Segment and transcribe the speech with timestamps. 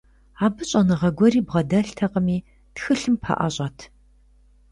[0.45, 2.37] Абы щӀэныгъэ гуэри бгъэдэлътэкъыми,
[2.75, 3.77] тхылъым пэӀэщӀэт.